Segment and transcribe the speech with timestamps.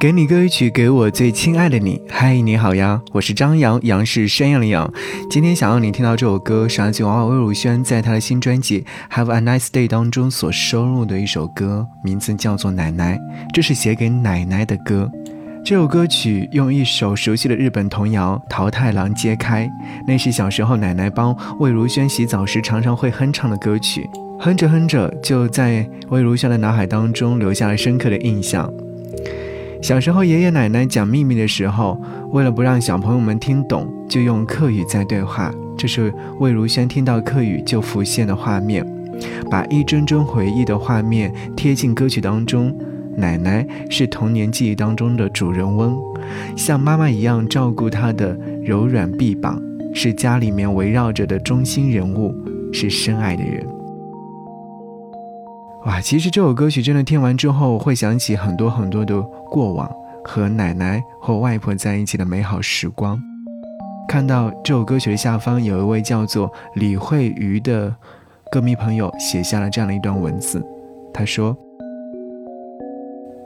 [0.00, 2.00] 给你歌曲，给我最亲爱的你。
[2.08, 4.88] 嗨，你好呀，我是张扬，杨是山羊的羊。
[5.28, 13.16] 今天想要你听到这首歌，是来自娃娃魏如萱在她的新专辑《Have a Nice Day》当中所收录的一首歌，名字叫做《奶奶》，
[13.52, 15.10] 这是写给奶奶的歌。
[15.64, 19.68] 这首歌曲用一首熟悉的日本童谣《桃太郎》揭开，
[20.06, 24.08] 那是小时候奶奶帮魏如萱洗澡时常常会哼唱的歌曲，
[24.38, 28.72] 哼着哼着就在魏如萱的脑海当中留下了深刻的印象。
[29.80, 31.98] 小时候，爷爷奶奶讲秘密的时候，
[32.32, 35.52] 为了不让小朋友们听懂，就用客语在对话。
[35.76, 38.84] 这是魏如萱听到客语就浮现的画面，
[39.48, 42.76] 把一帧帧回忆的画面贴进歌曲当中。
[43.16, 45.96] 奶奶是童年记忆当中的主人翁，
[46.56, 49.62] 像妈妈一样照顾她的柔软臂膀，
[49.94, 52.34] 是家里面围绕着的中心人物，
[52.72, 53.77] 是深爱的人。
[55.88, 59.90] 哇，其实这首歌曲真的听完之后，会想起很多很多的过往
[60.22, 63.18] 和奶奶或外婆在一起的美好时光。
[64.06, 67.94] 看到这首歌曲的下方有一位叫做李慧瑜的
[68.52, 70.62] 歌迷朋友写下了这样的一段文字，
[71.10, 71.56] 他说：“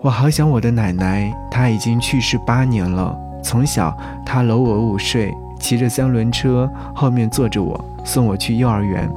[0.00, 3.14] 我好想我的奶奶，她已经去世八年了。
[3.42, 3.94] 从小
[4.24, 9.10] 她搂我午睡，骑着三轮车，后面坐着我，送我去幼儿园。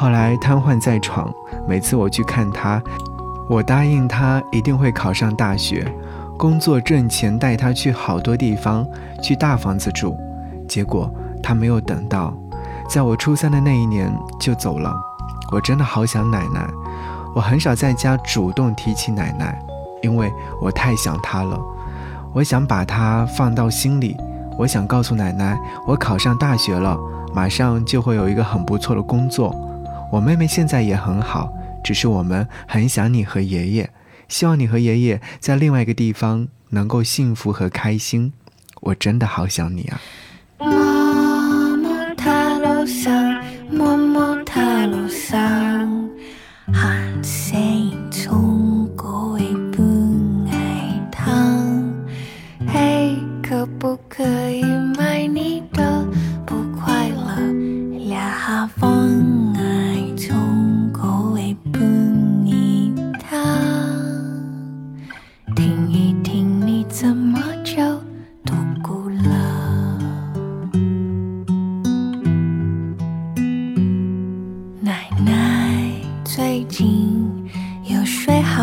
[0.00, 1.30] 后来瘫痪在床。”
[1.68, 2.82] 每次我去看他，
[3.50, 5.86] 我答应他一定会考上大学，
[6.38, 8.86] 工作挣钱，带他去好多地方，
[9.22, 10.16] 去大房子住。
[10.66, 11.12] 结果
[11.42, 12.32] 他没有等到，
[12.88, 14.90] 在我初三的那一年就走了。
[15.52, 16.66] 我真的好想奶奶，
[17.34, 19.62] 我很少在家主动提起奶奶，
[20.02, 21.60] 因为我太想她了。
[22.32, 24.16] 我想把她放到心里，
[24.56, 26.96] 我想告诉奶奶，我考上大学了，
[27.34, 29.54] 马上就会有一个很不错的工作。
[30.10, 31.52] 我妹妹现在也很好。
[31.82, 33.90] 只是我们很想你和爷爷，
[34.28, 38.32] 希望你和爷爷在另外一个地方能够幸福和开心。
[38.82, 39.90] 我真的好想你
[40.58, 40.89] 啊！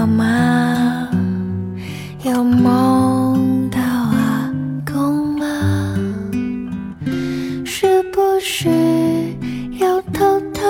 [0.07, 1.09] 妈，
[2.23, 4.51] 又梦到阿
[4.85, 5.45] 公吗？
[7.65, 8.69] 是不是
[9.79, 10.63] 又偷偷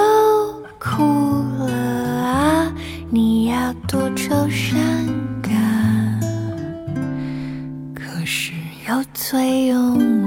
[0.79, 1.03] 哭
[1.65, 2.73] 了啊？
[3.09, 4.79] 你要多愁善
[5.41, 6.19] 感，
[7.93, 8.53] 可是
[8.89, 10.26] 又最勇